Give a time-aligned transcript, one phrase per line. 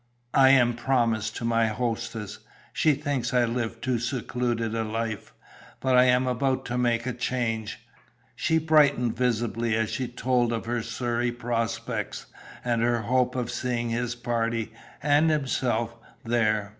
[0.33, 2.39] I am promised to my hostess.
[2.73, 5.31] She thinks I live too secluded a life.
[5.79, 7.77] But I am about to make a change."
[8.35, 12.25] She brightened visibly as she told of her Surrey prospects,
[12.65, 15.93] and her hope of seeing his party, and himself,
[16.25, 16.69] there.